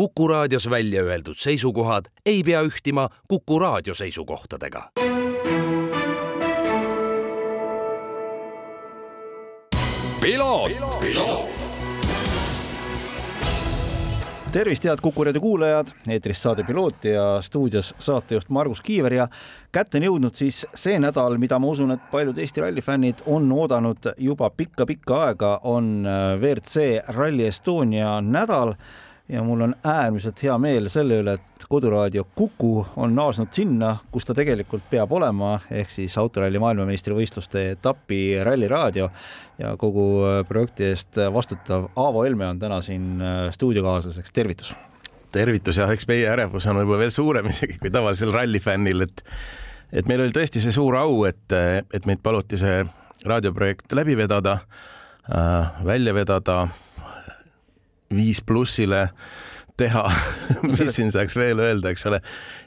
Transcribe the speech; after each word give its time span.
Kuku 0.00 0.28
raadios 0.28 0.70
välja 0.70 1.02
öeldud 1.02 1.36
seisukohad 1.36 2.04
ei 2.26 2.42
pea 2.42 2.62
ühtima 2.62 3.08
Kuku 3.28 3.58
raadio 3.58 3.94
seisukohtadega. 3.94 4.90
tervist, 14.52 14.84
head 14.84 14.98
Kuku 15.02 15.24
raadio 15.24 15.40
kuulajad, 15.40 15.86
eetris 16.08 16.42
saade 16.42 16.64
Piloot 16.64 17.04
ja 17.04 17.42
stuudios 17.42 17.94
saatejuht 17.98 18.48
Margus 18.48 18.80
Kiiver 18.80 19.12
ja 19.12 19.28
kätte 19.72 19.98
on 19.98 20.04
jõudnud 20.08 20.34
siis 20.34 20.66
see 20.74 20.96
nädal, 20.98 21.36
mida 21.36 21.58
ma 21.58 21.66
usun, 21.66 21.90
et 21.90 22.08
paljud 22.10 22.38
Eesti 22.38 22.64
rallifännid 22.64 23.20
on 23.26 23.52
oodanud 23.52 24.14
juba 24.16 24.50
pikka-pikka 24.50 25.22
aega, 25.26 25.60
on 25.62 26.08
WRC 26.40 27.04
Rally 27.08 27.46
Estonia 27.52 28.20
nädal 28.24 28.74
ja 29.30 29.42
mul 29.46 29.60
on 29.60 29.74
äärmiselt 29.84 30.42
hea 30.42 30.56
meel 30.58 30.88
selle 30.90 31.20
üle, 31.22 31.36
et 31.38 31.64
koduraadio 31.70 32.24
Kuku 32.34 32.72
on 32.98 33.14
naasnud 33.14 33.52
sinna, 33.54 33.94
kus 34.10 34.26
ta 34.26 34.34
tegelikult 34.34 34.84
peab 34.90 35.12
olema, 35.14 35.54
ehk 35.70 35.92
siis 35.92 36.16
autoralli 36.18 36.58
maailmameistrivõistluste 36.62 37.68
etapi 37.76 38.20
ralliraadio. 38.46 39.10
Ja 39.60 39.74
kogu 39.78 40.06
äh, 40.24 40.40
projekti 40.48 40.88
eest 40.90 41.20
vastutav 41.32 41.90
Aavo 41.96 42.24
Helme 42.24 42.48
on 42.48 42.58
täna 42.58 42.80
siin 42.82 43.20
äh, 43.22 43.48
stuudiokaaslaseks, 43.54 44.32
tervitus! 44.34 44.74
tervitus 45.30 45.76
ja 45.78 45.86
eks 45.94 46.08
meie 46.10 46.26
ärevus 46.26 46.64
on 46.66 46.80
võib-olla 46.80 47.04
veel 47.04 47.12
suurem 47.14 47.46
isegi 47.52 47.76
kui 47.78 47.92
tavalisel 47.94 48.32
rallifännil, 48.34 49.06
et 49.06 49.22
et 49.92 50.06
meil 50.10 50.22
oli 50.24 50.34
tõesti 50.34 50.62
see 50.62 50.74
suur 50.74 50.96
au, 50.98 51.24
et, 51.26 51.54
et 51.94 52.06
meid 52.06 52.22
paluti 52.22 52.58
see 52.58 52.82
raadioprojekt 53.26 53.92
läbi 53.94 54.16
vedada 54.18 54.60
äh,, 55.30 55.84
välja 55.86 56.14
vedada 56.14 56.64
viis 58.14 58.42
plussile 58.46 59.08
teha 59.80 60.04
mis 60.68 60.96
siin 60.96 61.12
saaks 61.12 61.36
veel 61.38 61.62
öelda, 61.62 61.92
eks 61.94 62.06
ole. 62.10 62.20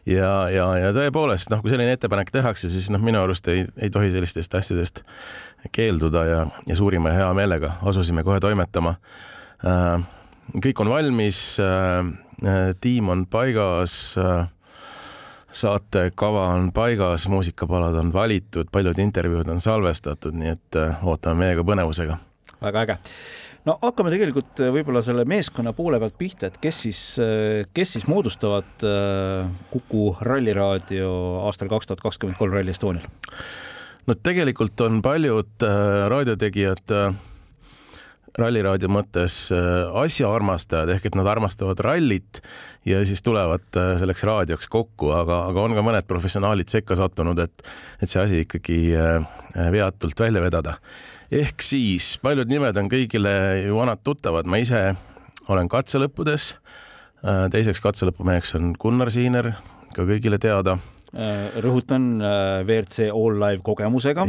ja, 0.09 0.31
ja, 0.49 0.67
ja 0.81 0.93
tõepoolest 0.95 1.51
noh, 1.53 1.61
kui 1.61 1.73
selline 1.73 1.93
ettepanek 1.97 2.33
tehakse, 2.33 2.71
siis 2.71 2.89
noh, 2.93 3.03
minu 3.03 3.21
arust 3.21 3.47
ei, 3.53 3.67
ei 3.77 3.93
tohi 3.93 4.11
sellistest 4.13 4.55
asjadest 4.57 5.03
keelduda 5.75 6.25
ja, 6.25 6.41
ja 6.67 6.79
suurima 6.79 7.13
hea 7.13 7.29
meelega 7.37 7.77
asusime 7.87 8.25
kohe 8.25 8.39
toimetama. 8.43 8.97
Äh, 9.67 10.01
kõik 10.63 10.81
on 10.83 10.91
valmis, 10.91 11.43
äh, 11.61 12.73
tiim 12.81 13.13
on 13.13 13.27
paigas 13.31 14.17
saatekava 15.53 16.47
on 16.47 16.71
paigas, 16.73 17.27
muusikapalad 17.27 17.95
on 17.95 18.13
valitud, 18.13 18.67
paljud 18.71 18.99
intervjuud 18.99 19.47
on 19.53 19.61
salvestatud, 19.61 20.33
nii 20.33 20.49
et 20.55 20.81
äh, 20.81 21.05
ootame 21.05 21.45
meiega 21.45 21.65
põnevusega. 21.67 22.17
väga 22.61 22.85
äge 22.87 22.97
no 23.67 23.75
hakkame 23.81 24.11
tegelikult 24.13 24.61
äh, 24.61 24.71
võib-olla 24.75 25.03
selle 25.05 25.25
meeskonna 25.29 25.73
poole 25.75 25.99
pealt 26.01 26.17
pihta, 26.19 26.49
et 26.49 26.59
kes 26.63 26.81
siis, 26.85 27.01
äh, 27.23 27.63
kes 27.75 27.95
siis 27.97 28.07
moodustavad 28.11 28.87
äh, 28.87 29.51
Kuku 29.73 30.13
ralliraadio 30.21 31.11
aastal 31.47 31.71
kaks 31.71 31.89
tuhat 31.89 32.03
kakskümmend 32.03 32.39
kolm 32.39 32.55
Rally 32.55 32.73
Estonial? 32.75 33.07
no 34.07 34.15
tegelikult 34.19 34.81
on 34.83 34.99
paljud 35.03 35.63
raadiotegijad 36.11 36.91
ralliraadio 38.39 38.89
mõttes 38.89 39.35
asjaarmastajad 39.53 40.89
ehk 40.95 41.09
et 41.09 41.17
nad 41.19 41.27
armastavad 41.29 41.79
rallit 41.85 42.39
ja 42.89 43.03
siis 43.05 43.21
tulevad 43.21 43.65
selleks 44.01 44.23
raadioks 44.25 44.69
kokku, 44.73 45.11
aga, 45.13 45.43
aga 45.51 45.65
on 45.67 45.75
ka 45.77 45.83
mõned 45.85 46.07
professionaalid 46.09 46.71
sekka 46.73 46.97
sattunud, 46.97 47.39
et, 47.45 47.65
et 48.01 48.09
see 48.09 48.23
asi 48.23 48.41
ikkagi 48.47 48.79
veatult 49.75 50.25
välja 50.25 50.41
vedada 50.41 50.79
ehk 51.33 51.63
siis 51.65 52.13
paljud 52.21 52.49
nimed 52.49 52.77
on 52.77 52.89
kõigile 52.91 53.33
ju 53.63 53.77
vanad 53.77 54.01
tuttavad, 54.05 54.49
ma 54.49 54.59
ise 54.61 54.91
olen 55.51 55.69
katselõppudes. 55.71 56.53
Äh, 57.23 57.45
teiseks 57.53 57.81
katselõpumeheks 57.83 58.55
on 58.59 58.73
Gunnar 58.79 59.11
Siiner, 59.13 59.53
ka 59.95 60.05
kõigile 60.07 60.39
teada 60.41 60.77
Äh, 60.77 61.02
rõhutan 61.61 62.21
äh, 62.21 62.63
WRC 62.65 63.09
All 63.13 63.37
Live 63.37 63.61
kogemusega. 63.65 64.25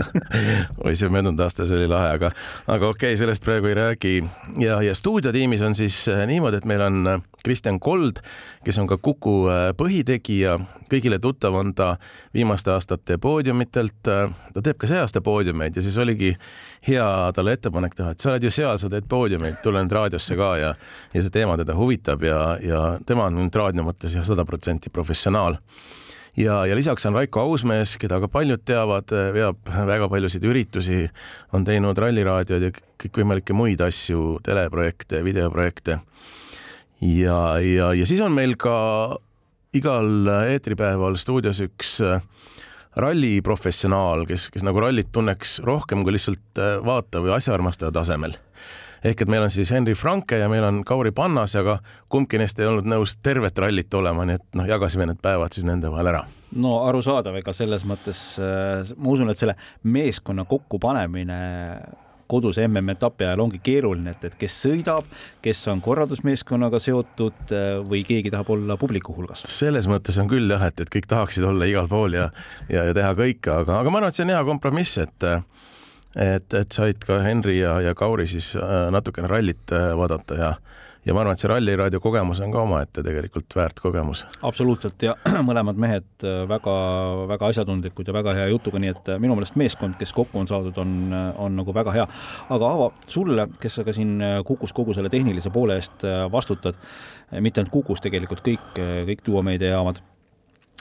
oi 0.84 0.92
see 0.96 1.08
möödunud 1.08 1.40
aasta, 1.40 1.64
see 1.68 1.78
oli 1.80 1.88
lahe, 1.88 2.10
aga, 2.18 2.32
aga 2.66 2.90
okei 2.92 3.14
okay,, 3.14 3.20
sellest 3.20 3.44
praegu 3.44 3.70
ei 3.70 3.78
räägi. 3.78 4.14
ja, 4.60 4.82
ja 4.84 4.94
stuudiotiimis 4.94 5.64
on 5.64 5.74
siis 5.74 6.02
äh, 6.12 6.26
niimoodi, 6.28 6.60
et 6.60 6.68
meil 6.68 6.84
on 6.84 7.22
Kristjan 7.44 7.80
Kold, 7.80 8.20
kes 8.64 8.78
on 8.80 8.88
ka 8.88 8.98
Kuku 8.98 9.34
põhitegija, 9.78 10.56
kõigile 10.90 11.18
tuttav 11.22 11.56
on 11.58 11.74
ta 11.76 11.94
viimaste 12.34 12.72
aastate 12.72 13.18
poodiumitelt. 13.20 14.00
ta 14.02 14.62
teeb 14.62 14.78
ka 14.80 14.88
see 14.90 15.00
aasta 15.00 15.20
poodiumeid 15.20 15.76
ja 15.76 15.82
siis 15.82 15.98
oligi 15.98 16.34
hea 16.88 17.08
talle 17.34 17.52
ettepanek 17.52 17.94
teha, 17.94 18.14
et 18.14 18.20
sa 18.20 18.30
oled 18.32 18.44
ju 18.44 18.50
seal, 18.50 18.78
sa 18.78 18.88
teed 18.88 19.08
poodiumeid, 19.08 19.60
tule 19.62 19.82
nüüd 19.82 19.92
raadiosse 19.92 20.36
ka 20.36 20.54
ja, 20.60 20.74
ja 21.14 21.22
see 21.22 21.34
teema 21.34 21.58
teda 21.60 21.76
huvitab 21.76 22.24
ja, 22.24 22.40
ja 22.62 22.86
tema 23.06 23.28
on 23.28 23.38
nüüd 23.42 23.60
raadio 23.60 23.84
mõttes 23.84 24.16
jah, 24.16 24.24
sada 24.24 24.44
protsenti 24.48 24.90
professionaal 24.90 25.60
ja, 26.36 26.66
ja 26.66 26.76
lisaks 26.76 27.06
on 27.06 27.14
Raiko 27.14 27.40
Ausmees, 27.40 27.96
keda 28.00 28.18
ka 28.22 28.28
paljud 28.28 28.62
teavad, 28.66 29.12
veab 29.34 29.74
väga 29.90 30.08
paljusid 30.10 30.44
üritusi, 30.48 31.04
on 31.52 31.66
teinud 31.66 31.98
ralliraadioid 31.98 32.68
ja 32.68 32.72
kõikvõimalikke 33.04 33.56
muid 33.56 33.84
asju, 33.84 34.38
teleprojekte, 34.46 35.22
videoprojekte. 35.26 35.98
Ja, 37.04 37.38
ja, 37.60 37.92
ja 37.94 38.06
siis 38.08 38.22
on 38.24 38.34
meil 38.36 38.56
ka 38.60 38.76
igal 39.74 40.28
eetripäeval 40.48 41.18
stuudios 41.20 41.60
üks 41.64 41.98
äh, 42.04 42.22
ralliprofessionaal, 42.96 44.24
kes, 44.28 44.48
kes 44.54 44.64
nagu 44.66 44.80
rallit 44.82 45.10
tunneks 45.12 45.58
rohkem 45.66 46.04
kui 46.06 46.14
lihtsalt 46.16 46.62
äh, 46.62 46.78
vaata 46.84 47.22
või 47.24 47.34
asjaarmastaja 47.36 47.94
tasemel 47.94 48.38
ehk 49.04 49.20
et 49.20 49.28
meil 49.30 49.44
on 49.44 49.52
siis 49.52 49.68
Henry 49.74 49.94
Franke 49.98 50.38
ja 50.40 50.48
meil 50.48 50.64
on 50.64 50.80
Kauri 50.86 51.12
Pannas, 51.12 51.56
aga 51.60 51.76
kumbki 52.12 52.40
neist 52.40 52.58
ei 52.60 52.68
olnud 52.70 52.88
nõus 52.88 53.16
tervet 53.22 53.58
rallit 53.60 53.92
olema, 53.94 54.24
nii 54.24 54.38
et 54.38 54.46
noh, 54.56 54.68
jagasime 54.68 55.08
need 55.10 55.20
päevad 55.24 55.52
siis 55.52 55.66
nende 55.68 55.90
vahel 55.92 56.08
ära. 56.14 56.22
no 56.56 56.78
arusaadav, 56.88 57.36
ega 57.40 57.52
selles 57.56 57.84
mõttes 57.88 58.22
äh, 58.40 58.94
ma 58.96 59.12
usun, 59.12 59.30
et 59.30 59.40
selle 59.40 59.58
meeskonna 59.82 60.46
kokkupanemine 60.48 61.40
kodus 62.30 62.58
MM-etapi 62.62 63.28
ajal 63.28 63.44
ongi 63.46 63.60
keeruline, 63.64 64.14
et, 64.14 64.28
et 64.30 64.38
kes 64.38 64.56
sõidab, 64.66 65.08
kes 65.44 65.62
on 65.72 65.82
korraldusmeeskonnaga 65.84 66.80
seotud 66.82 67.54
äh, 67.54 67.78
või 67.88 68.04
keegi 68.06 68.32
tahab 68.34 68.54
olla 68.56 68.78
publiku 68.80 69.16
hulgas. 69.16 69.44
selles 69.48 69.88
mõttes 69.90 70.18
on 70.22 70.30
küll 70.30 70.50
jah, 70.50 70.66
et, 70.68 70.80
et 70.80 70.92
kõik 70.92 71.08
tahaksid 71.10 71.46
olla 71.48 71.68
igal 71.70 71.90
pool 71.90 72.16
ja, 72.18 72.30
ja, 72.68 72.88
ja 72.90 72.96
teha 72.96 73.14
kõike, 73.18 73.52
aga, 73.64 73.80
aga 73.80 73.92
ma 73.92 74.02
arvan, 74.02 74.14
et 74.14 74.18
see 74.18 74.26
on 74.26 74.34
hea 74.34 74.44
kompromiss, 74.48 74.98
et 75.02 75.30
et, 76.14 76.54
et 76.54 76.74
said 76.74 77.00
ka 77.02 77.18
Henri 77.24 77.58
ja, 77.58 77.78
ja 77.82 77.94
Kauri 77.98 78.26
siis 78.30 78.52
äh, 78.58 78.88
natukene 78.94 79.30
rallit 79.30 79.72
äh, 79.74 79.90
vaadata 79.98 80.38
ja 80.38 80.52
ja 81.04 81.14
ma 81.14 81.22
arvan, 81.22 81.36
et 81.36 81.42
see 81.42 81.50
ralliraadio 81.50 82.00
kogemus 82.02 82.40
on 82.44 82.52
ka 82.54 82.62
omaette 82.64 83.04
tegelikult 83.06 83.56
väärt 83.56 83.80
kogemus. 83.82 84.24
absoluutselt 84.42 85.02
ja 85.06 85.14
mõlemad 85.48 85.80
mehed 85.80 86.26
väga-väga 86.50 87.40
äh, 87.40 87.52
asjatundlikud 87.52 88.08
ja 88.08 88.16
väga 88.16 88.36
hea 88.38 88.48
jutuga, 88.52 88.80
nii 88.82 88.92
et 88.94 89.12
minu 89.22 89.36
meelest 89.38 89.58
meeskond, 89.60 89.98
kes 90.00 90.14
kokku 90.16 90.40
on 90.42 90.50
saadud, 90.50 90.78
on, 90.80 90.96
on 91.36 91.60
nagu 91.60 91.74
väga 91.76 91.94
hea. 91.98 92.08
aga 92.48 92.72
Aavo, 92.74 92.90
sulle, 93.06 93.48
kes 93.60 93.80
sa 93.80 93.86
ka 93.86 93.94
siin 93.96 94.16
Kukus 94.46 94.72
kogu 94.72 94.94
selle 94.96 95.10
tehnilise 95.12 95.52
poole 95.54 95.78
eest 95.78 96.06
vastutad, 96.32 96.78
mitte 97.40 97.60
ainult 97.60 97.72
Kukus, 97.74 98.02
tegelikult 98.04 98.44
kõik, 98.44 98.82
kõik 99.10 99.24
duomeediajaamad, 99.26 100.00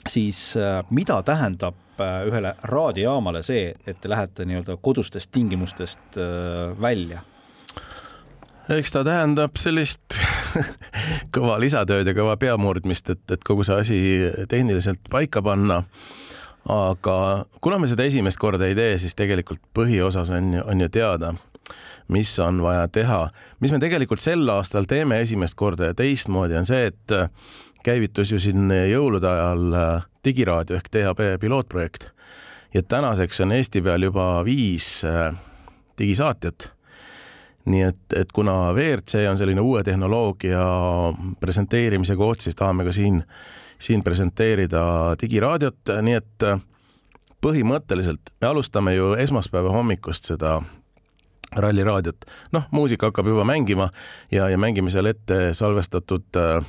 siis 0.09 0.53
mida 0.91 1.21
tähendab 1.25 1.79
Äh, 2.01 2.23
ühele 2.25 2.55
raadiojaamale 2.65 3.43
see, 3.45 3.67
et 3.85 3.99
te 4.01 4.09
lähete 4.09 4.47
nii-öelda 4.49 4.79
kodustest 4.81 5.29
tingimustest 5.31 6.17
äh, 6.17 6.73
välja? 6.81 7.21
Eks 8.69 8.93
ta 8.95 9.03
tähendab 9.03 9.57
sellist 9.59 10.17
kõva 11.35 11.57
lisatööd 11.61 12.07
ja 12.07 12.15
kõva 12.15 12.35
peamurdmist, 12.39 13.09
et, 13.13 13.23
et 13.31 13.43
kogu 13.43 13.65
see 13.67 13.79
asi 13.79 13.99
tehniliselt 14.49 15.09
paika 15.11 15.41
panna. 15.43 15.83
aga 16.69 17.45
kuna 17.61 17.79
me 17.79 17.87
seda 17.91 18.05
esimest 18.07 18.39
korda 18.39 18.69
ei 18.69 18.75
tee, 18.75 18.97
siis 18.97 19.15
tegelikult 19.19 19.59
põhiosas 19.75 20.31
on 20.31 20.53
ju, 20.53 20.63
on 20.63 20.81
ju 20.81 20.89
teada, 20.89 21.33
mis 22.07 22.31
on 22.39 22.61
vaja 22.63 22.87
teha. 22.87 23.27
mis 23.59 23.71
me 23.71 23.79
tegelikult 23.79 24.23
sel 24.23 24.49
aastal 24.49 24.87
teeme 24.87 25.19
esimest 25.21 25.55
korda 25.55 25.91
ja 25.91 25.93
teistmoodi, 25.93 26.55
on 26.55 26.65
see, 26.65 26.87
et 26.87 27.17
käivitus 27.83 28.31
ju 28.31 28.39
siin 28.39 28.71
jõulude 28.71 29.27
ajal 29.27 29.75
äh, 29.75 30.05
digiraadio 30.23 30.79
ehk 30.79 30.87
DAB 30.93 31.23
pilootprojekt 31.41 32.07
ja 32.73 32.83
tänaseks 32.83 33.41
on 33.43 33.51
Eesti 33.51 33.81
peal 33.81 34.07
juba 34.07 34.45
viis 34.45 35.03
äh, 35.05 35.35
digisaatjat. 35.97 36.71
Nii 37.65 37.81
et, 37.87 38.03
et 38.15 38.31
kuna 38.35 38.73
WRC 38.73 39.23
on 39.29 39.37
selline 39.39 39.61
uue 39.61 39.83
tehnoloogia 39.83 40.63
presenteerimise 41.39 42.15
koht, 42.19 42.43
siis 42.43 42.55
tahame 42.59 42.83
ka 42.83 42.91
siin, 42.91 43.23
siin 43.79 44.03
presenteerida 44.03 44.83
digiraadiot, 45.21 45.93
nii 46.01 46.19
et 46.19 46.47
äh, 46.47 46.61
põhimõtteliselt 47.43 48.33
me 48.41 48.47
alustame 48.51 48.95
ju 48.95 49.13
esmaspäeva 49.19 49.71
hommikust 49.71 50.31
seda 50.31 50.61
ralliraadiot. 51.55 52.25
noh, 52.51 52.63
muusika 52.71 53.11
hakkab 53.11 53.27
juba 53.27 53.43
mängima 53.43 53.89
ja, 54.31 54.49
ja 54.49 54.57
mängime 54.57 54.89
seal 54.89 55.05
ette 55.05 55.53
salvestatud 55.53 56.39
äh, 56.39 56.65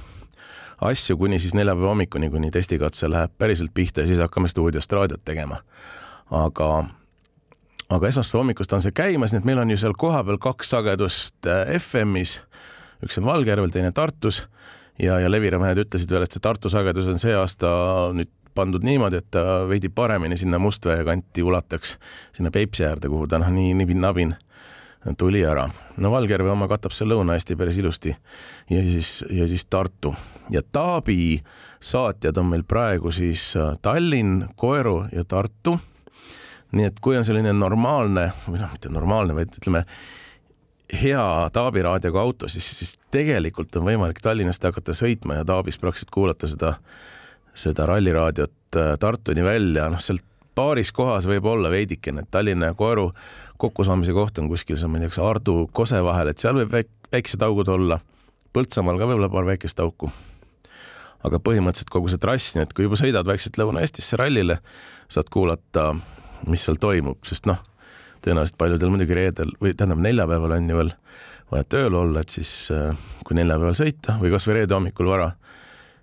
asju 0.80 1.16
kuni 1.16 1.38
siis 1.38 1.54
neljapäeva 1.54 1.88
hommikuni, 1.88 2.30
kuni 2.30 2.50
testikatse 2.50 3.10
läheb 3.10 3.32
päriselt 3.38 3.74
pihta 3.74 4.02
ja 4.02 4.06
siis 4.06 4.18
hakkame 4.18 4.48
stuudiost 4.48 4.92
raadiot 4.92 5.24
tegema. 5.24 5.62
aga, 6.30 6.84
aga 7.92 8.08
esmaspäeva 8.08 8.42
hommikust 8.42 8.72
on 8.72 8.82
see 8.84 8.94
käimas, 8.96 9.32
nii 9.34 9.42
et 9.42 9.48
meil 9.48 9.60
on 9.62 9.70
ju 9.70 9.80
seal 9.80 9.96
kohapeal 9.98 10.38
kaks 10.42 10.72
sagedust 10.74 11.48
äh, 11.50 11.74
FM-is 11.80 12.38
üks 13.04 13.18
on 13.20 13.28
Valgjärvel, 13.28 13.72
teine 13.74 13.92
Tartus 13.92 14.44
ja, 14.98 15.18
ja 15.20 15.30
Levira 15.30 15.58
mehed 15.62 15.84
ütlesid 15.84 16.10
veel, 16.10 16.24
et 16.24 16.34
see 16.34 16.42
Tartu 16.44 16.72
sagedus 16.72 17.08
on 17.10 17.20
see 17.22 17.34
aasta 17.36 17.68
nüüd 18.16 18.32
pandud 18.54 18.84
niimoodi, 18.86 19.18
et 19.18 19.30
ta 19.34 19.64
veidi 19.66 19.90
paremini 19.90 20.36
sinna 20.38 20.60
Mustvee 20.62 21.00
kanti 21.06 21.42
ulataks, 21.42 21.96
sinna 22.36 22.52
Peipsi 22.54 22.84
äärde, 22.86 23.10
kuhu 23.10 23.26
ta 23.26 23.40
noh, 23.42 23.50
nii 23.50 23.72
nibin-nabin 23.80 24.36
tuli 25.18 25.42
ära. 25.44 25.66
no 25.96 26.10
Valgjärve 26.10 26.50
oma 26.50 26.68
katab 26.70 26.94
see 26.94 27.08
Lõuna-Eesti 27.08 27.58
päris 27.60 27.76
ilusti 27.82 28.14
ja 28.70 28.84
siis, 28.86 29.24
ja 29.30 29.48
siis 29.50 29.66
Tartu 29.66 30.14
ja 30.50 30.62
Taabi 30.72 31.42
saatjad 31.80 32.38
on 32.40 32.52
meil 32.54 32.64
praegu 32.64 33.12
siis 33.12 33.52
äh, 33.56 33.74
Tallinn, 33.82 34.46
Koeru 34.56 35.04
ja 35.12 35.24
Tartu. 35.24 35.78
Nii 36.74 36.90
et 36.90 37.00
kui 37.02 37.16
on 37.18 37.24
selline 37.26 37.52
normaalne 37.56 38.28
või 38.48 38.60
noh, 38.60 38.72
mitte 38.74 38.92
normaalne, 38.92 39.36
vaid 39.36 39.56
ütleme 39.60 39.84
hea 41.00 41.24
Taavi 41.52 41.82
raadioga 41.82 42.20
auto, 42.20 42.48
siis, 42.48 42.66
siis 42.78 42.94
tegelikult 43.14 43.74
on 43.78 43.86
võimalik 43.88 44.20
Tallinnast 44.22 44.64
hakata 44.64 44.94
sõitma 44.96 45.40
ja 45.40 45.48
Taabis 45.48 45.78
praktiliselt 45.80 46.12
kuulata 46.14 46.50
seda, 46.50 46.74
seda 47.56 47.86
ralliraadiot 47.88 48.78
äh, 48.78 48.94
Tartuni 49.00 49.44
välja, 49.46 49.88
noh, 49.92 50.02
sealt 50.02 50.24
paaris 50.54 50.92
kohas 50.94 51.26
võib 51.26 51.46
olla 51.50 51.70
veidikene, 51.72 52.22
et 52.22 52.30
Tallinna 52.30 52.70
ja 52.70 52.76
Koeru 52.78 53.08
kokkusaamise 53.58 54.14
koht 54.14 54.38
on 54.38 54.50
kuskil 54.50 54.78
seal, 54.78 54.90
ma 54.92 55.00
ei 55.00 55.06
tea, 55.06 55.14
kas 55.14 55.22
Ardu, 55.24 55.56
Kose 55.72 56.00
vahel, 56.04 56.30
et 56.30 56.42
seal 56.42 56.58
võib 56.60 56.72
väik, 56.74 56.90
väiksed 57.14 57.42
augud 57.46 57.70
olla. 57.70 57.98
Põltsamaal 58.54 59.00
ka 59.00 59.08
võib-olla 59.08 59.30
paar 59.32 59.48
väikest 59.48 59.80
auku. 59.82 60.12
aga 61.24 61.38
põhimõtteliselt 61.40 61.88
kogu 61.88 62.10
see 62.12 62.20
trass, 62.20 62.52
nii 62.52 62.66
et 62.66 62.72
kui 62.76 62.84
juba 62.84 62.98
sõidad 63.00 63.24
vaikselt 63.24 63.56
Lõuna-Eestisse 63.56 64.18
rallile, 64.20 64.58
saad 65.08 65.30
kuulata, 65.32 65.94
mis 66.50 66.64
seal 66.66 66.78
toimub, 66.80 67.20
sest 67.26 67.48
noh, 67.50 67.60
tõenäoliselt 68.24 68.58
paljudel 68.60 68.92
muidugi 68.92 69.16
reedel 69.16 69.52
või 69.60 69.74
tähendab 69.74 70.02
neljapäeval 70.04 70.56
on 70.56 70.70
ju 70.70 70.78
veel 70.80 70.92
vaja 71.52 71.66
tööl 71.68 71.96
olla, 71.98 72.22
et 72.24 72.34
siis 72.34 72.52
äh, 72.74 72.96
kui 73.24 73.36
neljapäeval 73.38 73.76
sõita 73.78 74.18
või 74.20 74.32
kasvõi 74.34 74.60
reede 74.60 74.76
hommikul 74.76 75.10
vara, 75.10 75.32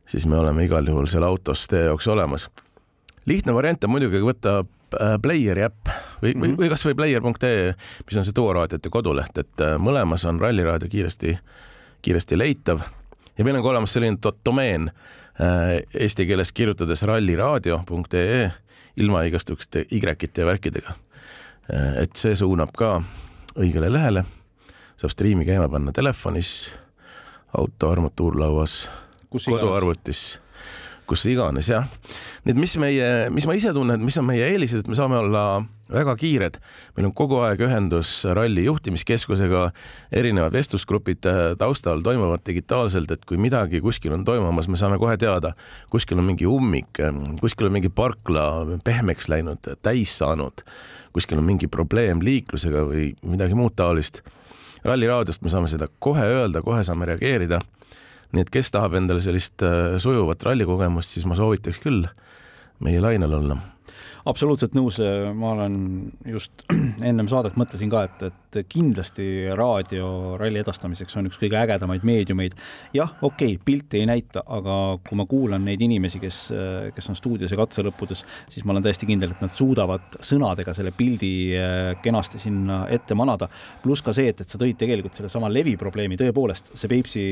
siis 0.09 0.27
me 0.29 0.37
oleme 0.39 0.67
igal 0.67 0.87
juhul 0.87 1.09
seal 1.11 1.25
autos 1.27 1.65
teie 1.71 1.89
jaoks 1.89 2.07
olemas. 2.11 2.49
lihtne 3.25 3.53
variant 3.53 3.83
on 3.83 3.93
muidugi 3.95 4.21
võtta 4.21 4.61
äh, 4.61 5.17
Playeri 5.21 5.65
äpp 5.65 5.91
või 6.21 6.35
mm, 6.35 6.41
-hmm. 6.41 6.57
või 6.61 6.69
kasvõi 6.69 6.95
player.ee, 6.95 7.73
mis 8.05 8.17
on 8.17 8.25
see 8.25 8.37
toaraadiote 8.37 8.89
koduleht, 8.89 9.37
et 9.37 9.61
äh, 9.61 9.77
mõlemas 9.77 10.25
on 10.29 10.39
Ralliraadio 10.39 10.89
kiiresti, 10.89 11.37
kiiresti 12.01 12.37
leitav 12.37 12.85
ja 13.37 13.43
meil 13.43 13.57
on 13.57 13.63
ka 13.63 13.73
olemas 13.73 13.93
selline 13.93 14.17
domeen 14.45 14.91
eesti 15.39 16.25
keeles 16.25 16.51
kirjutades 16.51 17.03
ralliraadio.ee 17.07 18.51
ilma 18.97 19.23
igasuguste 19.23 19.85
Y-ite 19.91 20.41
ja 20.41 20.45
värkidega. 20.45 20.93
Äh, 21.73 22.03
et 22.03 22.15
see 22.19 22.35
suunab 22.35 22.73
ka 22.77 22.97
õigele 23.55 23.91
lehele, 23.91 24.25
saab 24.99 25.13
striimi 25.13 25.45
käima 25.47 25.69
panna 25.71 25.93
telefonis, 25.95 26.71
auto 27.57 27.91
armatuurlauas, 27.91 28.85
koduarvutis 29.31 30.39
kus 31.09 31.25
iganes 31.29 31.69
jah. 31.71 31.87
nii 32.45 32.53
et 32.53 32.59
mis 32.59 32.73
meie, 32.81 33.07
mis 33.33 33.45
ma 33.47 33.55
ise 33.57 33.73
tunnen, 33.75 34.01
mis 34.03 34.17
on 34.21 34.27
meie 34.27 34.47
eelised, 34.53 34.83
et 34.83 34.89
me 34.91 34.97
saame 34.97 35.17
olla 35.19 35.43
väga 35.91 36.15
kiired. 36.15 36.57
meil 36.95 37.09
on 37.09 37.13
kogu 37.15 37.41
aeg 37.43 37.61
ühendus 37.65 38.13
ralli 38.37 38.63
juhtimiskeskusega, 38.65 39.63
erinevad 40.15 40.55
vestlusgrupid 40.55 41.27
äh, 41.29 41.41
taustal 41.59 42.03
toimuvad 42.05 42.45
digitaalselt, 42.47 43.11
et 43.11 43.25
kui 43.27 43.39
midagi 43.41 43.81
kuskil 43.83 44.15
on 44.15 44.25
toimumas, 44.27 44.69
me 44.71 44.79
saame 44.79 44.99
kohe 45.01 45.17
teada, 45.21 45.53
kuskil 45.91 46.21
on 46.21 46.29
mingi 46.31 46.47
ummik, 46.49 47.01
kuskil 47.41 47.69
on 47.69 47.75
mingi 47.75 47.91
parkla 47.93 48.45
pehmeks 48.85 49.29
läinud, 49.31 49.73
täis 49.83 50.15
saanud, 50.21 50.63
kuskil 51.15 51.41
on 51.41 51.47
mingi 51.47 51.67
probleem 51.71 52.23
liiklusega 52.23 52.85
või 52.87 53.11
midagi 53.27 53.57
muud 53.57 53.75
taolist. 53.75 54.23
ralliraadiost 54.83 55.43
me 55.43 55.51
saame 55.51 55.67
seda 55.69 55.87
kohe 55.99 56.23
öelda, 56.25 56.63
kohe 56.65 56.83
saame 56.83 57.05
reageerida 57.05 57.59
nii 58.31 58.45
et 58.45 58.51
kes 58.53 58.71
tahab 58.71 58.95
endale 58.99 59.23
sellist 59.23 59.63
äh, 59.65 59.97
sujuvat 60.01 60.43
rallikogemust, 60.47 61.15
siis 61.15 61.27
ma 61.27 61.37
soovitaks 61.39 61.81
küll 61.83 62.07
meie 62.81 63.01
lainel 63.03 63.37
olla 63.37 63.59
absoluutselt 64.29 64.75
nõus, 64.77 64.99
ma 65.35 65.53
olen 65.55 65.75
just 66.29 66.65
ennem 67.09 67.29
saadet 67.31 67.57
mõtlesin 67.59 67.91
ka, 67.91 68.03
et, 68.09 68.25
et 68.29 68.59
kindlasti 68.69 69.25
raadio 69.57 70.37
ralli 70.39 70.61
edastamiseks 70.61 71.17
on 71.19 71.29
üks 71.29 71.39
kõige 71.41 71.57
ägedamaid 71.61 72.05
meediumeid. 72.07 72.57
jah, 72.93 73.15
okei 73.21 73.55
okay,, 73.55 73.63
pilti 73.65 74.01
ei 74.01 74.09
näita, 74.09 74.43
aga 74.45 74.77
kui 75.07 75.17
ma 75.19 75.25
kuulan 75.29 75.65
neid 75.65 75.81
inimesi, 75.81 76.19
kes, 76.21 76.41
kes 76.95 77.11
on 77.11 77.17
stuudios 77.17 77.51
ja 77.51 77.59
katselõppudes, 77.59 78.25
siis 78.51 78.65
ma 78.65 78.75
olen 78.75 78.85
täiesti 78.85 79.09
kindel, 79.09 79.33
et 79.35 79.43
nad 79.43 79.53
suudavad 79.53 80.19
sõnadega 80.23 80.75
selle 80.77 80.93
pildi 80.95 81.31
äh, 81.57 81.79
kenasti 82.03 82.41
sinna 82.41 82.83
ette 82.91 83.15
manada. 83.17 83.49
pluss 83.83 84.03
ka 84.05 84.13
see, 84.15 84.29
et, 84.31 84.41
et 84.43 84.49
sa 84.49 84.59
tõid 84.61 84.77
tegelikult 84.79 85.17
sellesama 85.17 85.49
leviprobleemi, 85.51 86.19
tõepoolest, 86.19 86.73
see 86.75 86.91
Peipsi 86.91 87.25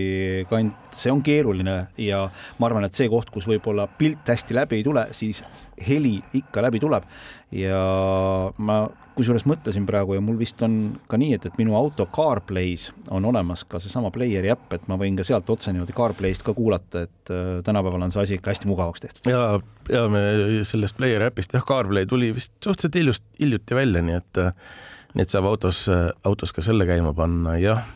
kant, 0.49 0.93
see 0.95 1.11
on 1.11 1.23
keeruline 1.25 1.75
ja 1.99 2.25
ma 2.59 2.69
arvan, 2.69 2.87
et 2.87 2.95
see 2.95 3.09
koht, 3.11 3.31
kus 3.33 3.47
võib-olla 3.49 3.87
pilt 3.99 4.29
hästi 4.29 4.55
läbi 4.55 4.79
ei 4.79 4.85
tule, 4.85 5.07
siis 5.15 5.43
heli 5.87 6.17
ikka 6.35 6.63
läbi 6.63 6.78
tuleb 6.81 7.05
ja 7.55 7.79
ma 8.57 8.79
kusjuures 9.19 9.43
mõtlesin 9.49 9.83
praegu 9.87 10.15
ja 10.15 10.23
mul 10.23 10.37
vist 10.39 10.61
on 10.63 10.77
ka 11.11 11.19
nii, 11.19 11.33
et, 11.35 11.47
et 11.49 11.57
minu 11.59 11.75
auto 11.75 12.05
CarPlay's 12.15 12.89
on 13.11 13.25
olemas 13.27 13.65
ka 13.67 13.81
seesama 13.83 14.13
Playeri 14.15 14.51
äpp, 14.53 14.77
et 14.77 14.87
ma 14.91 14.95
võin 14.99 15.17
ka 15.19 15.25
sealt 15.27 15.49
otse 15.51 15.73
niimoodi 15.75 15.95
CarPlay'st 15.97 16.45
ka 16.47 16.55
kuulata, 16.57 17.03
et 17.09 17.33
äh, 17.33 17.59
tänapäeval 17.65 18.07
on 18.07 18.15
see 18.15 18.23
asi 18.23 18.39
ikka 18.39 18.53
hästi 18.53 18.71
mugavaks 18.71 19.05
tehtud. 19.05 19.31
ja, 19.31 19.59
ja 19.91 20.07
me 20.11 20.23
sellest 20.67 20.97
Playeri 20.97 21.27
äpist 21.27 21.57
jah, 21.57 21.65
CarPlay 21.67 22.07
tuli 22.09 22.31
vist 22.35 22.55
suhteliselt 22.63 22.99
hiljust, 23.01 23.27
hiljuti 23.41 23.77
välja, 23.77 24.05
nii 24.05 24.19
et 24.21 24.43
äh, 24.45 24.73
nii 25.17 25.25
et 25.25 25.33
saab 25.33 25.49
autos, 25.49 25.87
autos 26.23 26.53
ka 26.53 26.61
selle 26.61 26.85
käima 26.85 27.15
panna, 27.17 27.57
jah 27.59 27.87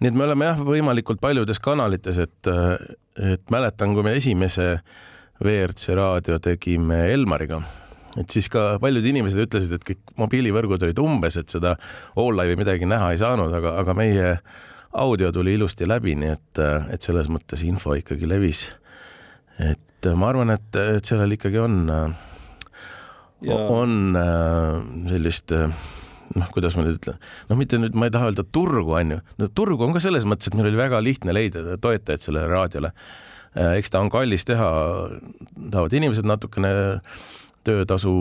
nii 0.00 0.10
et 0.10 0.18
me 0.18 0.26
oleme 0.26 0.48
jah, 0.48 0.60
võimalikult 0.60 1.20
paljudes 1.22 1.60
kanalites, 1.62 2.18
et, 2.22 2.50
äh, 2.50 2.74
et 3.34 3.50
mäletan, 3.52 3.94
kui 3.94 4.06
me 4.06 4.16
esimese 4.18 4.78
WRC 5.42 5.96
raadio 5.98 6.38
tegime 6.42 7.06
Elmariga 7.12 7.62
et 8.20 8.30
siis 8.30 8.48
ka 8.52 8.76
paljud 8.82 9.06
inimesed 9.10 9.46
ütlesid, 9.46 9.74
et 9.74 9.86
kõik 9.86 10.14
mobiilivõrgud 10.20 10.86
olid 10.86 11.00
umbes, 11.02 11.38
et 11.40 11.50
seda 11.50 11.74
all-live'i 12.20 12.58
midagi 12.60 12.88
näha 12.88 13.12
ei 13.14 13.20
saanud, 13.22 13.54
aga, 13.58 13.76
aga 13.82 13.96
meie 13.98 14.36
audio 14.94 15.32
tuli 15.34 15.56
ilusti 15.58 15.88
läbi, 15.90 16.14
nii 16.18 16.30
et, 16.34 16.62
et 16.94 17.02
selles 17.02 17.30
mõttes 17.32 17.64
info 17.66 17.96
ikkagi 17.98 18.28
levis. 18.30 18.68
et 19.58 20.08
ma 20.14 20.30
arvan, 20.30 20.54
et, 20.54 20.70
et 20.98 21.04
sellel 21.04 21.34
ikkagi 21.34 21.58
on, 21.62 21.76
ja... 23.42 23.58
on 23.58 24.16
sellist 25.10 25.54
noh, 26.34 26.48
kuidas 26.54 26.74
ma 26.76 26.84
nüüd 26.86 26.98
ütlen, 26.98 27.20
noh, 27.50 27.58
mitte 27.58 27.78
nüüd 27.80 27.96
ma 27.98 28.08
ei 28.08 28.14
taha 28.14 28.30
öelda 28.30 28.44
turgu, 28.54 28.94
on 28.96 29.16
ju, 29.16 29.20
no 29.40 29.48
turgu 29.50 29.86
on 29.86 29.94
ka 29.96 30.02
selles 30.02 30.26
mõttes, 30.28 30.50
et 30.50 30.58
meil 30.58 30.70
oli 30.70 30.80
väga 30.80 31.00
lihtne 31.04 31.34
leida 31.34 31.78
toetajaid 31.82 32.22
sellele 32.22 32.50
raadiole. 32.50 32.90
eks 33.54 33.92
ta 33.94 34.02
on 34.02 34.10
kallis 34.10 34.46
teha, 34.48 34.68
tahavad 35.70 35.94
inimesed 35.94 36.26
natukene 36.26 36.72
töötasu 37.64 38.12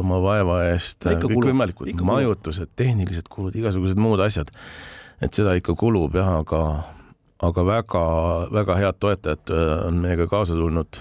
oma 0.00 0.20
vaeva 0.24 0.60
eest, 0.70 1.06
kõikvõimalikud 1.06 2.04
majutused, 2.06 2.72
tehnilised 2.76 3.30
kulud, 3.32 3.56
igasugused 3.56 4.00
muud 4.00 4.22
asjad. 4.24 4.52
et 5.20 5.32
seda 5.32 5.54
ikka 5.56 5.72
kulub 5.74 6.14
jah, 6.14 6.42
aga, 6.42 6.62
aga 7.40 7.64
väga-väga 7.64 8.80
head 8.82 8.98
toetajad 9.00 9.54
on 9.88 10.02
meiega 10.04 10.26
kaasa 10.28 10.54
tulnud, 10.54 11.00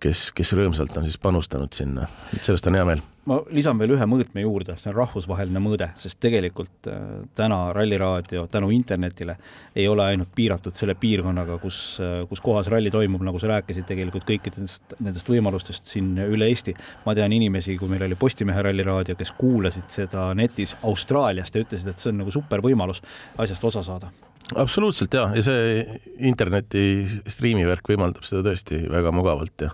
kes, 0.00 0.30
kes 0.32 0.54
rõõmsalt 0.56 0.96
on 0.96 1.04
siis 1.04 1.20
panustanud 1.20 1.72
sinna, 1.76 2.08
et 2.32 2.44
sellest 2.44 2.72
on 2.72 2.80
hea 2.80 2.86
meel 2.88 3.04
ma 3.28 3.38
lisan 3.54 3.78
veel 3.80 3.94
ühe 3.94 4.06
mõõtme 4.08 4.42
juurde, 4.44 4.76
see 4.80 4.90
on 4.90 4.96
rahvusvaheline 4.98 5.60
mõõde, 5.62 5.88
sest 6.00 6.18
tegelikult 6.22 6.88
äh, 6.90 6.98
täna 7.36 7.58
Ralliraadio 7.76 8.44
tänu 8.52 8.68
internetile 8.74 9.36
ei 9.76 9.86
ole 9.88 10.04
ainult 10.04 10.34
piiratud 10.36 10.76
selle 10.76 10.96
piirkonnaga, 11.00 11.56
kus, 11.62 11.78
äh, 12.04 12.18
kus 12.28 12.42
kohas 12.44 12.68
ralli 12.72 12.92
toimub, 12.94 13.24
nagu 13.24 13.40
sa 13.40 13.54
rääkisid 13.54 13.88
tegelikult 13.88 14.26
kõikidest 14.28 14.96
nendest 14.98 15.30
võimalustest 15.30 15.88
siin 15.94 16.12
üle 16.26 16.50
Eesti. 16.52 16.76
ma 17.06 17.14
tean 17.16 17.32
inimesi, 17.32 17.78
kui 17.80 17.88
meil 17.88 18.04
oli 18.06 18.18
Postimehe 18.20 18.62
Ralliraadio, 18.62 19.16
kes 19.16 19.32
kuulasid 19.38 19.88
seda 19.92 20.28
netis 20.36 20.76
Austraaliast 20.82 21.54
ja 21.54 21.64
ütlesid, 21.64 21.88
et 21.88 21.98
see 21.98 22.12
on 22.12 22.20
nagu 22.22 22.34
super 22.34 22.60
võimalus 22.64 23.02
asjast 23.38 23.64
osa 23.64 23.82
saada. 23.86 24.12
Absoluutselt 24.60 25.14
ja, 25.16 25.30
ja 25.32 25.42
see 25.42 26.00
interneti 26.28 27.06
striimivärk 27.32 27.88
võimaldab 27.88 28.28
seda 28.28 28.44
tõesti 28.50 28.84
väga 28.92 29.14
mugavalt 29.16 29.64
ja, 29.64 29.72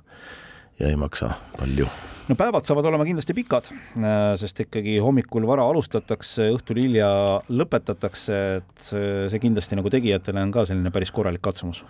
ja 0.78 0.94
ei 0.94 0.98
maksa 1.00 1.34
palju 1.58 1.90
no 2.30 2.36
päevad 2.38 2.66
saavad 2.66 2.86
olema 2.90 3.06
kindlasti 3.08 3.34
pikad, 3.34 3.72
äh, 3.98 4.20
sest 4.40 4.62
ikkagi 4.66 4.98
hommikul 5.02 5.46
vara 5.48 5.64
alustatakse, 5.70 6.50
õhtul 6.54 6.78
hilja 6.84 7.10
lõpetatakse, 7.50 8.38
et 8.60 8.86
see 8.86 9.42
kindlasti 9.42 9.78
nagu 9.78 9.90
tegijatele 9.92 10.44
on 10.46 10.54
ka 10.54 10.64
selline 10.68 10.92
päris 10.94 11.12
korralik 11.14 11.42
katsumus. 11.44 11.82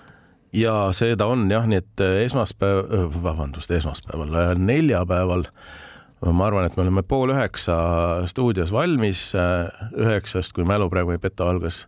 Ja 0.56 0.90
seda 0.96 1.28
on 1.30 1.44
jah, 1.52 1.68
nii 1.68 1.82
et 1.82 2.04
äh, 2.04 2.22
esmaspäev, 2.24 2.80
äh, 2.86 3.20
vabandust, 3.22 3.70
esmaspäeval, 3.76 4.56
neljapäeval 4.58 5.46
ma 6.20 6.46
arvan, 6.46 6.66
et 6.68 6.74
me 6.76 6.84
oleme 6.84 7.04
pool 7.08 7.32
üheksa 7.32 7.76
stuudios 8.28 8.68
valmis, 8.74 9.30
üheksast, 9.96 10.52
kui 10.52 10.66
mälu 10.68 10.90
praegu 10.92 11.14
ei 11.14 11.22
peta, 11.22 11.46
algas 11.48 11.86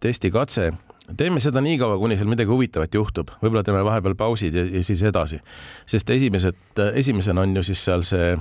testikatse 0.00 0.70
teeme 1.16 1.40
seda 1.40 1.62
nii 1.64 1.78
kaua, 1.80 1.98
kuni 2.00 2.18
seal 2.18 2.28
midagi 2.30 2.52
huvitavat 2.52 2.94
juhtub, 2.94 3.30
võib-olla 3.42 3.64
teeme 3.66 3.84
vahepeal 3.86 4.16
pausid 4.18 4.56
ja, 4.58 4.66
ja 4.68 4.82
siis 4.84 5.02
edasi, 5.08 5.40
sest 5.88 6.10
esimesed, 6.12 6.82
esimesena 7.00 7.46
on 7.46 7.56
ju 7.56 7.64
siis 7.70 7.84
seal 7.88 8.04
see 8.06 8.34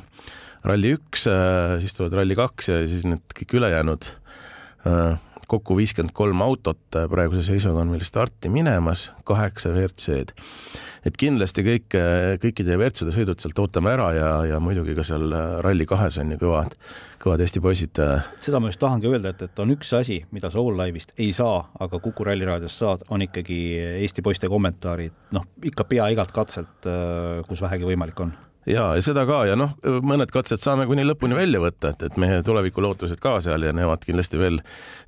ralli 0.67 0.95
üks, 0.97 1.27
siis 1.81 1.95
tulevad 1.95 2.19
ralli 2.21 2.35
kaks 2.37 2.71
ja 2.73 2.81
siis 2.89 3.05
need 3.07 3.37
kõik 3.37 3.57
ülejäänud 3.61 4.11
kokku 5.47 5.77
viiskümmend 5.77 6.13
kolm 6.15 6.41
autot 6.43 6.97
praeguse 7.11 7.45
seisuga 7.45 7.83
on 7.83 7.91
meil 7.93 8.05
starti 8.07 8.51
minemas, 8.51 9.07
kaheksa 9.27 9.71
WRC-d. 9.71 10.33
et 11.07 11.19
kindlasti 11.19 11.63
kõik, 11.63 11.97
kõikide 12.43 12.75
WRC-de 12.75 13.13
sõidud 13.15 13.39
sealt 13.39 13.59
ootame 13.63 13.93
ära 13.93 14.09
ja, 14.15 14.31
ja 14.51 14.59
muidugi 14.63 14.95
ka 14.97 15.05
seal 15.07 15.31
Rally2-s 15.63 16.19
on 16.23 16.33
ju 16.35 16.39
kõvad, 16.41 16.75
kõvad 17.23 17.43
Eesti 17.45 17.63
poisid. 17.63 18.01
seda 18.43 18.59
ma 18.59 18.71
just 18.73 18.81
tahangi 18.83 19.07
öelda, 19.11 19.31
et, 19.31 19.45
et 19.47 19.63
on 19.63 19.71
üks 19.77 19.93
asi, 19.95 20.19
mida 20.35 20.51
sa 20.51 20.59
All 20.63 20.75
Live'ist 20.81 21.15
ei 21.17 21.31
saa, 21.35 21.61
aga 21.79 22.01
Kuku 22.03 22.27
Ralli 22.27 22.47
raadios 22.47 22.75
saad, 22.81 23.07
on 23.09 23.23
ikkagi 23.23 23.61
Eesti 24.03 24.25
poiste 24.25 24.51
kommentaarid, 24.51 25.15
noh, 25.37 25.47
ikka 25.63 25.87
pea 25.87 26.11
igalt 26.11 26.35
katselt, 26.35 26.91
kus 27.47 27.63
vähegi 27.63 27.87
võimalik 27.87 28.25
on 28.27 28.35
ja, 28.67 28.87
ja 28.95 29.03
seda 29.03 29.23
ka 29.27 29.41
ja 29.47 29.57
noh, 29.59 29.75
mõned 30.05 30.31
katsed 30.33 30.61
saame 30.63 30.87
kuni 30.89 31.05
lõpuni 31.07 31.37
välja 31.37 31.61
võtta, 31.63 31.93
et, 31.93 32.07
et 32.09 32.17
meie 32.21 32.41
tulevikulootused 32.45 33.19
ka 33.23 33.37
seal 33.43 33.67
ja 33.67 33.73
nemad 33.75 34.03
kindlasti 34.05 34.39
veel, 34.41 34.59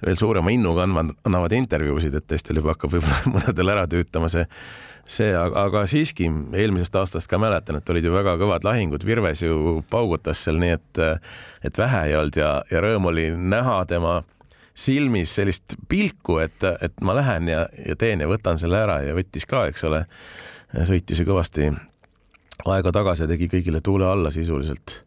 veel 0.06 0.20
suurema 0.20 0.54
innuga 0.54 0.86
andvad, 0.88 1.14
annavad 1.28 1.56
intervjuusid, 1.58 2.16
et 2.16 2.28
teistel 2.30 2.62
juba 2.62 2.76
hakkab 2.76 2.96
võib-olla 2.96 3.20
mõnedel 3.36 3.74
ära 3.76 3.86
tüütama 3.92 4.32
see, 4.32 4.46
see, 5.10 5.30
aga 5.36 5.84
siiski 5.90 6.30
eelmisest 6.30 6.98
aastast 7.02 7.32
ka 7.32 7.42
mäletan, 7.42 7.80
et 7.80 7.94
olid 7.94 8.08
ju 8.08 8.16
väga 8.16 8.38
kõvad 8.42 8.68
lahingud, 8.68 9.06
Virves 9.06 9.44
ju 9.44 9.80
paugutas 9.92 10.44
seal 10.46 10.60
nii, 10.62 10.76
et, 10.80 11.06
et 11.68 11.84
vähe 11.84 12.04
ei 12.10 12.20
olnud 12.20 12.40
ja, 12.40 12.60
ja 12.72 12.84
rõõm 12.86 13.12
oli 13.12 13.30
näha 13.36 13.82
tema 13.90 14.22
silmis 14.80 15.34
sellist 15.36 15.76
pilku, 15.92 16.38
et, 16.40 16.64
et 16.80 17.02
ma 17.04 17.18
lähen 17.18 17.50
ja, 17.52 17.66
ja 17.84 17.98
teen 18.00 18.24
ja 18.24 18.30
võtan 18.32 18.60
selle 18.62 18.80
ära 18.80 19.02
ja 19.04 19.16
võttis 19.18 19.44
ka, 19.50 19.66
eks 19.68 19.84
ole, 19.90 20.06
sõitis 20.88 21.20
ju 21.20 21.28
kõvasti 21.28 21.74
aega 22.68 22.92
tagasi 22.92 23.28
tegi 23.30 23.48
kõigile 23.52 23.82
tuule 23.84 24.08
alla 24.10 24.32
sisuliselt. 24.32 25.04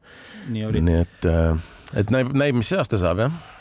nii, 0.49 0.71
nii 0.81 1.01
et, 1.05 1.27
äh, 1.29 1.73
et 1.95 2.11
näib, 2.11 2.33
näib, 2.33 2.57
mis 2.57 2.73
see 2.73 2.81
aasta 2.81 3.01
saab, 3.01 3.27
jah 3.27 3.52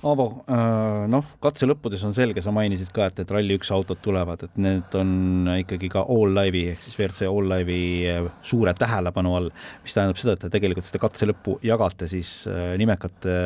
Aavo, 0.00 0.24
äh, 0.48 1.02
noh, 1.12 1.26
katse 1.44 1.66
lõppudes 1.68 2.00
on 2.08 2.14
selge, 2.16 2.40
sa 2.40 2.52
mainisid 2.56 2.88
ka, 2.96 3.10
et, 3.10 3.18
et 3.20 3.32
Rally1 3.34 3.68
autod 3.76 3.98
tulevad, 4.00 4.46
et 4.46 4.54
need 4.56 4.94
on 4.96 5.50
ikkagi 5.58 5.90
ka 5.92 6.06
All 6.08 6.32
Live'i 6.38 6.70
ehk 6.72 6.86
siis 6.86 6.96
WRC 6.96 7.28
All 7.28 7.50
Live'i 7.52 8.06
äh, 8.08 8.30
suure 8.40 8.72
tähelepanu 8.80 9.34
all, 9.36 9.50
mis 9.84 9.98
tähendab 9.98 10.16
seda, 10.16 10.38
et 10.38 10.46
te 10.46 10.52
tegelikult 10.56 10.88
seda 10.88 11.02
katse 11.04 11.28
lõppu 11.28 11.58
jagate 11.68 12.08
siis 12.08 12.32
äh, 12.48 12.72
nimekate, 12.80 13.36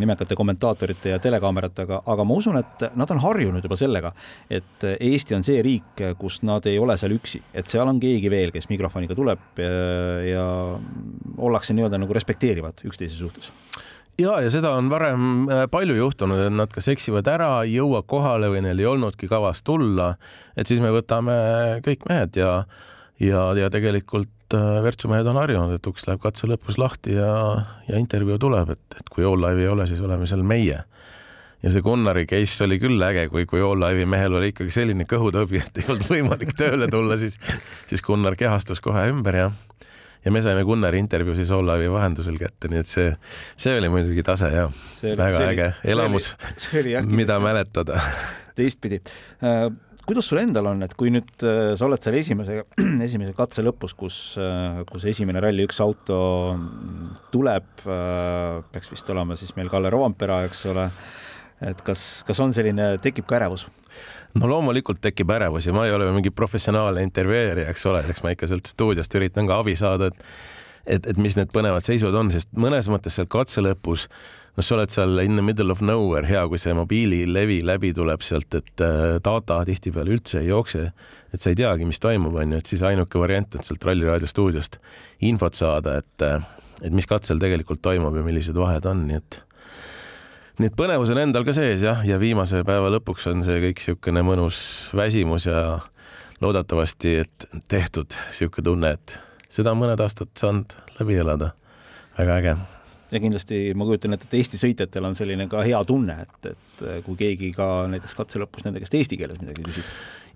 nimekate 0.00 0.40
kommentaatorite 0.40 1.12
ja 1.12 1.20
telekaameratega, 1.20 2.00
aga 2.14 2.24
ma 2.24 2.40
usun, 2.40 2.56
et 2.64 2.88
nad 2.96 3.12
on 3.12 3.20
harjunud 3.26 3.68
juba 3.68 3.76
sellega, 3.76 4.16
et 4.48 4.88
Eesti 4.94 5.36
on 5.36 5.44
see 5.44 5.60
riik, 5.66 6.00
kus 6.16 6.40
nad 6.48 6.64
ei 6.70 6.80
ole 6.80 6.96
seal 6.96 7.12
üksi, 7.18 7.44
et 7.52 7.68
seal 7.68 7.92
on 7.92 8.00
keegi 8.00 8.32
veel, 8.32 8.56
kes 8.56 8.72
mikrofoniga 8.72 9.12
tuleb 9.18 9.60
ja, 9.60 9.72
ja 10.32 10.46
ollakse 11.36 11.76
nii-öelda 11.76 12.00
nagu 12.00 12.16
respekteerivad 12.16 12.88
üksteise 12.88 13.20
suhtes 13.20 13.52
ja, 14.18 14.38
ja 14.42 14.50
seda 14.52 14.74
on 14.78 14.88
varem 14.92 15.48
äh, 15.48 15.64
palju 15.70 15.96
juhtunud, 15.98 16.46
et 16.46 16.54
nad 16.54 16.72
kas 16.72 16.88
eksivad 16.92 17.28
ära, 17.30 17.50
ei 17.64 17.76
jõua 17.78 18.04
kohale 18.06 18.50
või 18.52 18.64
neil 18.66 18.80
ei 18.82 18.88
olnudki 18.88 19.28
kavas 19.30 19.62
tulla. 19.66 20.14
et 20.56 20.70
siis 20.70 20.82
me 20.84 20.92
võtame 20.94 21.34
kõik 21.86 22.06
mehed 22.08 22.38
ja, 22.38 22.64
ja, 23.22 23.44
ja 23.58 23.70
tegelikult 23.74 24.56
äh, 24.56 24.80
Virtsu 24.84 25.10
mehed 25.10 25.26
on 25.30 25.40
harjunud, 25.40 25.74
et 25.74 25.86
uks 25.90 26.06
läheb 26.08 26.22
katse 26.22 26.48
lõpus 26.50 26.78
lahti 26.78 27.18
ja, 27.18 27.34
ja 27.88 28.00
intervjuu 28.00 28.38
tuleb, 28.38 28.74
et, 28.76 28.98
et 29.00 29.14
kui 29.14 29.26
All 29.26 29.40
Live'i 29.40 29.66
ei 29.66 29.72
ole, 29.72 29.88
siis 29.90 30.02
oleme 30.04 30.28
seal 30.30 30.44
meie. 30.46 30.82
ja 31.64 31.72
see 31.72 31.82
Gunnari 31.82 32.26
case 32.28 32.64
oli 32.66 32.78
küll 32.78 33.02
äge, 33.02 33.28
kui, 33.32 33.46
kui 33.50 33.62
All 33.64 33.80
Live'i 33.80 34.06
mehel 34.06 34.38
oli 34.38 34.52
ikkagi 34.52 34.70
selline 34.74 35.08
kõhutõbi, 35.10 35.62
et 35.64 35.82
ei 35.82 35.90
olnud 35.90 36.10
võimalik 36.10 36.56
tööle 36.58 36.90
tulla, 36.92 37.18
siis, 37.18 37.38
siis 37.90 38.04
Gunnar 38.04 38.38
kehastus 38.38 38.82
kohe 38.84 39.08
ümber 39.10 39.42
ja 39.42 39.52
ja 40.24 40.32
me 40.32 40.42
saime 40.44 40.64
Gunnari 40.64 41.00
intervjuu 41.02 41.36
siis 41.38 41.50
Olavi 41.54 41.90
vahendusel 41.92 42.38
kätte, 42.40 42.70
nii 42.72 42.82
et 42.82 42.90
see, 42.90 43.10
see 43.60 43.74
oli 43.78 43.90
muidugi 43.92 44.24
tase 44.26 44.50
ja 44.54 44.68
oli, 44.68 45.16
väga 45.20 45.40
see 45.40 45.50
äge 45.52 45.66
oli, 45.70 45.94
elamus, 45.94 46.30
mida 47.20 47.40
mäletada. 47.42 48.00
teistpidi 48.56 49.00
äh, 49.44 49.68
kuidas 50.06 50.28
sul 50.28 50.40
endal 50.42 50.68
on, 50.72 50.84
et 50.86 50.94
kui 50.98 51.12
nüüd 51.12 51.44
äh, 51.46 51.74
sa 51.78 51.88
oled 51.88 52.02
seal 52.04 52.18
esimese, 52.20 52.62
esimese 53.06 53.34
katse 53.36 53.64
lõpus, 53.64 53.96
kus, 53.98 54.18
äh, 54.40 54.82
kus 54.90 55.06
esimene 55.10 55.42
Rally1 55.44 55.84
auto 55.84 56.18
tuleb, 57.34 57.70
peaks 57.84 58.92
vist 58.92 59.08
olema 59.12 59.36
siis 59.38 59.54
meil 59.58 59.70
Kalle 59.72 59.92
Roompere, 59.92 60.44
eks 60.48 60.64
ole, 60.72 60.88
et 61.64 61.80
kas, 61.86 62.22
kas 62.28 62.40
on 62.44 62.54
selline, 62.56 62.94
tekib 63.04 63.28
ka 63.28 63.40
ärevus? 63.40 63.66
No 64.40 64.50
loomulikult 64.50 65.00
tekib 65.04 65.30
ärevus 65.30 65.68
ja 65.68 65.74
ma 65.76 65.86
ei 65.86 65.94
ole 65.94 66.10
mingi 66.14 66.32
professionaalne 66.34 67.04
intervjueerija, 67.06 67.70
eks 67.70 67.86
ole, 67.90 68.04
eks 68.10 68.24
ma 68.24 68.34
ikka 68.34 68.50
sealt 68.50 68.70
stuudiost 68.70 69.14
üritan 69.14 69.50
ka 69.50 69.60
abi 69.62 69.76
saada, 69.78 70.10
et 70.12 70.26
et, 70.84 71.06
et 71.06 71.16
mis 71.20 71.32
need 71.38 71.48
põnevad 71.52 71.84
seisud 71.84 72.12
on, 72.12 72.28
sest 72.32 72.50
mõnes 72.60 72.90
mõttes 72.92 73.14
seal 73.16 73.28
katse 73.30 73.62
lõpus 73.64 74.08
noh, 74.54 74.64
sa 74.64 74.76
oled 74.76 74.92
seal 74.92 75.20
in 75.22 75.38
the 75.38 75.44
middle 75.44 75.72
of 75.72 75.82
nowhere, 75.84 76.26
hea, 76.28 76.42
kui 76.50 76.60
see 76.60 76.74
mobiililevi 76.76 77.60
läbi 77.66 77.92
tuleb 77.96 78.24
sealt, 78.24 78.54
et 78.58 78.84
äh, 78.84 79.16
data 79.24 79.60
tihtipeale 79.66 80.14
üldse 80.14 80.42
ei 80.42 80.50
jookse, 80.50 80.90
et 81.32 81.40
sa 81.40 81.50
ei 81.50 81.58
teagi, 81.58 81.88
mis 81.88 82.02
toimub, 82.02 82.36
on 82.40 82.54
ju, 82.54 82.60
et 82.60 82.74
siis 82.74 82.84
ainuke 82.86 83.20
variant 83.20 83.58
on 83.58 83.66
sealt 83.66 83.88
Ralli 83.88 84.06
Raadio 84.08 84.30
stuudiost 84.30 84.78
infot 85.26 85.58
saada, 85.58 85.98
et, 86.04 86.26
äh, 86.26 86.38
et 86.82 86.94
mis 86.94 87.08
katsel 87.10 87.42
tegelikult 87.42 87.82
toimub 87.84 88.16
ja 88.18 88.26
millised 88.26 88.58
vahed 88.58 88.86
on, 88.90 89.06
nii 89.08 89.22
et 89.22 89.40
nii 90.60 90.70
et 90.70 90.76
põnevus 90.78 91.10
on 91.14 91.20
endal 91.22 91.46
ka 91.46 91.54
sees 91.56 91.82
jah, 91.84 92.04
ja 92.06 92.18
viimase 92.22 92.62
päeva 92.66 92.92
lõpuks 92.94 93.26
on 93.32 93.42
see 93.46 93.60
kõik 93.68 93.82
niisugune 93.82 94.22
mõnus 94.26 94.58
väsimus 94.94 95.48
ja 95.48 95.80
loodetavasti, 96.44 97.16
et 97.24 97.48
tehtud 97.70 98.14
niisugune 98.28 98.68
tunne, 98.70 98.94
et 98.98 99.18
seda 99.48 99.74
on 99.74 99.82
mõned 99.82 100.00
aastad 100.00 100.30
saanud 100.38 100.76
läbi 101.00 101.18
elada. 101.22 101.52
väga 102.18 102.38
äge 102.38 102.56
ja 103.14 103.20
kindlasti 103.20 103.74
ma 103.74 103.86
kujutan 103.86 104.16
ette, 104.16 104.26
et 104.28 104.36
Eesti 104.40 104.58
sõitjatel 104.58 105.06
on 105.06 105.14
selline 105.18 105.46
ka 105.50 105.62
hea 105.66 105.80
tunne, 105.86 106.16
et, 106.22 106.52
et 106.54 106.84
kui 107.06 107.16
keegi 107.18 107.50
ka 107.54 107.86
näiteks 107.90 108.14
katse 108.18 108.42
lõpus 108.42 108.66
nende 108.66 108.82
käest 108.82 108.94
eesti 108.98 109.18
keeles 109.20 109.40
midagi 109.42 109.66
küsib 109.66 109.90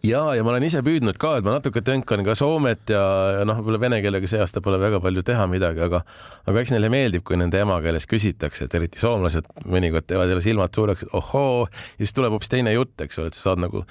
ja, 0.06 0.22
ja 0.36 0.44
ma 0.44 0.52
olen 0.52 0.66
ise 0.68 0.82
püüdnud 0.84 1.18
ka, 1.20 1.36
et 1.38 1.46
ma 1.46 1.56
natuke 1.56 1.82
tõnkan 1.84 2.22
ka 2.26 2.34
Soomet 2.38 2.92
ja, 2.92 3.02
ja 3.38 3.46
noh, 3.48 3.58
võib-olla 3.60 3.80
vene 3.82 4.00
keelega 4.04 4.30
see 4.30 4.40
aasta 4.42 4.62
pole 4.64 4.78
väga 4.80 5.00
palju 5.04 5.24
teha 5.26 5.46
midagi, 5.50 5.82
aga 5.86 6.02
aga 6.48 6.62
eks 6.62 6.74
neile 6.74 6.90
meeldib, 6.92 7.24
kui 7.26 7.38
nende 7.40 7.60
emakeeles 7.62 8.08
küsitakse, 8.10 8.68
et 8.68 8.78
eriti 8.78 9.02
soomlased 9.02 9.48
mõnikord 9.66 10.06
teevad 10.08 10.30
jälle 10.32 10.44
silmad 10.44 10.74
suureks, 10.74 11.06
et 11.06 11.18
ohoo, 11.18 11.66
ja 11.98 12.02
siis 12.02 12.14
tuleb 12.16 12.36
hoopis 12.36 12.52
teine 12.54 12.74
jutt, 12.76 12.94
eks 13.04 13.22
ole, 13.22 13.32
et 13.32 13.38
sa 13.38 13.50
saad 13.50 13.64
nagu 13.66 13.84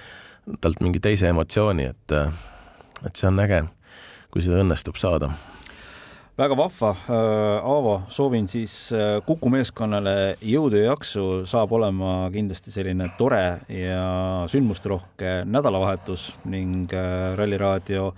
talt 0.63 0.81
mingi 0.83 1.03
teise 1.03 1.31
emotsiooni, 1.33 1.91
et 1.91 2.17
et 3.05 3.13
see 3.13 3.27
on 3.29 3.43
äge, 3.43 3.61
kui 4.33 4.41
seda 4.45 4.63
õnnestub 4.63 4.97
saada 4.97 5.33
väga 6.37 6.57
vahva, 6.57 6.91
äh, 7.09 7.65
Aavo, 7.65 8.01
soovin 8.13 8.47
siis 8.49 8.91
äh, 8.93 9.17
Kuku 9.25 9.49
meeskonnale 9.53 10.35
jõudu 10.45 10.83
ja 10.83 10.91
jaksu, 10.91 11.23
saab 11.49 11.73
olema 11.77 12.27
kindlasti 12.33 12.73
selline 12.73 13.09
tore 13.17 13.41
ja 13.73 14.03
sündmusterohke 14.51 15.39
nädalavahetus 15.49 16.29
ning 16.51 16.93
äh, 16.93 17.33
Ralli 17.39 17.57
Raadio 17.57 18.11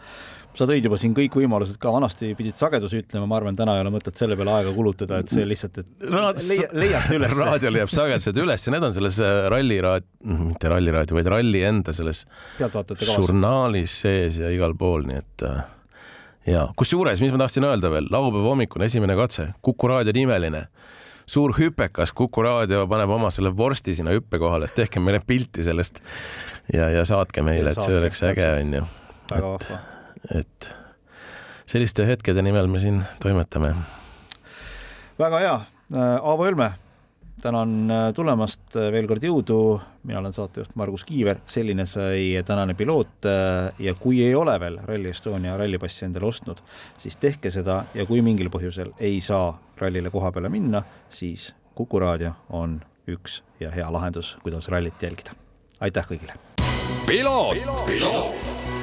sa 0.59 0.67
tõid 0.67 0.83
juba 0.83 0.97
siin 0.99 1.13
kõik 1.15 1.37
võimalused 1.39 1.77
ka, 1.79 1.93
vanasti 1.93 2.33
pidid 2.35 2.57
sagedusi 2.59 2.99
ütlema, 2.99 3.29
ma 3.29 3.37
arvan, 3.39 3.55
täna 3.55 3.77
ei 3.77 3.85
ole 3.85 3.93
mõtet 3.93 4.19
selle 4.19 4.35
peale 4.35 4.57
aega 4.57 4.75
kulutada, 4.75 5.21
et 5.21 5.31
see 5.31 5.45
lihtsalt, 5.47 5.79
et 5.79 6.07
Raad... 6.11 6.43
leia, 6.49 6.67
leiate 6.75 7.15
üles. 7.15 7.39
raadiol 7.45 7.79
jääb 7.79 7.95
sagedused 7.95 8.43
üles 8.43 8.67
ja 8.67 8.75
need 8.75 8.89
on 8.89 8.99
selles 8.99 9.23
ralliraad-, 9.55 10.11
mitte 10.27 10.75
ralliraadio, 10.75 11.21
vaid 11.21 11.31
ralli 11.37 11.63
enda 11.69 11.95
selles 11.95 12.25
žurnaalis 12.59 13.99
sees 14.03 14.43
ja 14.43 14.51
igal 14.51 14.75
pool, 14.75 15.07
nii 15.07 15.23
et 15.23 15.51
ja 16.47 16.67
kusjuures, 16.77 17.21
mis 17.21 17.33
ma 17.33 17.43
tahtsin 17.43 17.65
öelda 17.67 17.91
veel, 17.91 18.07
laupäeva 18.11 18.53
hommikune 18.53 18.87
esimene 18.89 19.15
katse, 19.19 19.49
Kuku 19.61 19.87
raadio 19.91 20.13
nimeline, 20.15 20.65
suur 21.29 21.53
hüpekas, 21.57 22.13
Kuku 22.15 22.43
raadio 22.45 22.85
paneb 22.87 23.13
oma 23.15 23.31
selle 23.31 23.51
vorsti 23.57 23.95
sinna 23.97 24.15
hüppe 24.15 24.39
kohale, 24.41 24.69
et 24.69 24.77
tehke 24.77 25.03
meile 25.03 25.21
pilti 25.25 25.65
sellest 25.65 26.01
ja, 26.73 26.89
ja 26.89 27.05
saatke 27.05 27.43
meile, 27.45 27.73
et 27.73 27.81
see 27.83 27.97
oleks 27.99 28.23
äge, 28.31 28.49
onju. 28.63 28.83
väga 29.31 29.53
vahva. 29.55 29.79
et 30.39 30.69
selliste 31.69 32.05
hetkede 32.07 32.43
nimel 32.45 32.67
me 32.67 32.81
siin 32.81 33.03
toimetame. 33.23 33.73
väga 35.19 35.43
hea, 35.45 35.57
Aavo 36.21 36.45
Helme 36.45 36.73
tänan 37.41 37.91
äh, 37.91 38.13
tulemast, 38.13 38.75
äh, 38.75 38.89
veel 38.93 39.07
kord 39.09 39.23
jõudu, 39.23 39.59
mina 40.07 40.19
olen 40.21 40.33
saatejuht 40.35 40.75
Margus 40.79 41.05
Kiiver, 41.07 41.39
selline 41.49 41.85
sai 41.89 42.39
tänane 42.45 42.75
piloot 42.77 43.27
äh, 43.29 43.69
ja 43.79 43.93
kui 43.97 44.21
ei 44.25 44.35
ole 44.35 44.55
veel 44.59 44.79
Rally 44.85 45.11
Estonia 45.13 45.57
rallipassi 45.59 46.05
endale 46.07 46.29
ostnud, 46.29 46.61
siis 46.97 47.17
tehke 47.21 47.51
seda 47.53 47.83
ja 47.95 48.05
kui 48.09 48.23
mingil 48.25 48.51
põhjusel 48.53 48.93
ei 48.99 49.21
saa 49.23 49.53
rallile 49.79 50.11
koha 50.13 50.31
peale 50.35 50.51
minna, 50.53 50.83
siis 51.09 51.53
Kuku 51.79 51.99
raadio 52.03 52.33
on 52.49 52.73
üks 53.07 53.39
ja 53.61 53.71
hea 53.71 53.87
lahendus, 53.93 54.35
kuidas 54.43 54.67
rallit 54.67 54.99
jälgida. 55.01 55.31
aitäh 55.79 56.07
kõigile! 56.11 56.35
piloot, 57.07 57.63
piloot.! 57.87 58.78